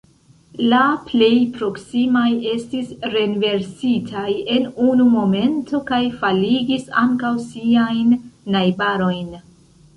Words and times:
La 0.69 0.77
plej 1.09 1.27
proksimaj 1.57 2.31
estis 2.53 2.89
renversitaj 3.17 4.25
en 4.55 4.67
unu 4.87 5.07
momento 5.19 5.85
kaj 5.93 6.03
faligis 6.25 6.91
ankaŭ 7.07 7.35
siajn 7.47 8.21
najbarojn. 8.59 9.33